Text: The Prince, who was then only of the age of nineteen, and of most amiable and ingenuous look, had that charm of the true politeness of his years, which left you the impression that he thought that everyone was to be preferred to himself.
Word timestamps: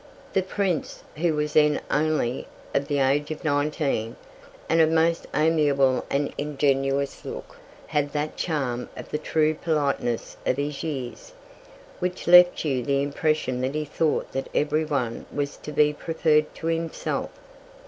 The 0.33 0.41
Prince, 0.41 1.03
who 1.15 1.35
was 1.35 1.53
then 1.53 1.79
only 1.91 2.47
of 2.73 2.87
the 2.87 2.97
age 2.97 3.29
of 3.29 3.43
nineteen, 3.43 4.15
and 4.67 4.81
of 4.81 4.89
most 4.89 5.27
amiable 5.31 6.07
and 6.09 6.33
ingenuous 6.39 7.23
look, 7.23 7.57
had 7.85 8.11
that 8.13 8.35
charm 8.35 8.89
of 8.97 9.09
the 9.11 9.19
true 9.19 9.53
politeness 9.53 10.37
of 10.43 10.57
his 10.57 10.81
years, 10.81 11.33
which 11.99 12.27
left 12.27 12.65
you 12.65 12.83
the 12.83 13.03
impression 13.03 13.61
that 13.61 13.75
he 13.75 13.85
thought 13.85 14.31
that 14.31 14.49
everyone 14.55 15.27
was 15.31 15.55
to 15.57 15.71
be 15.71 15.93
preferred 15.93 16.51
to 16.55 16.65
himself. 16.65 17.29